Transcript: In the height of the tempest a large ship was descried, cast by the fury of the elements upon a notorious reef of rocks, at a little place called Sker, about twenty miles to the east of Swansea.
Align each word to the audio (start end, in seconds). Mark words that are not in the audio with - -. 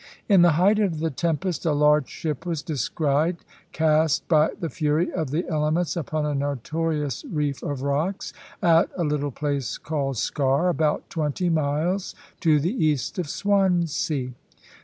In 0.27 0.41
the 0.41 0.53
height 0.53 0.79
of 0.79 0.97
the 0.99 1.11
tempest 1.11 1.63
a 1.63 1.73
large 1.73 2.09
ship 2.09 2.43
was 2.43 2.63
descried, 2.63 3.37
cast 3.71 4.27
by 4.27 4.49
the 4.59 4.67
fury 4.67 5.13
of 5.13 5.29
the 5.29 5.47
elements 5.47 5.95
upon 5.95 6.25
a 6.25 6.33
notorious 6.33 7.23
reef 7.25 7.61
of 7.61 7.83
rocks, 7.83 8.33
at 8.63 8.89
a 8.97 9.03
little 9.03 9.29
place 9.29 9.77
called 9.77 10.15
Sker, 10.17 10.69
about 10.71 11.07
twenty 11.11 11.49
miles 11.51 12.15
to 12.39 12.59
the 12.59 12.73
east 12.83 13.19
of 13.19 13.29
Swansea. 13.29 14.31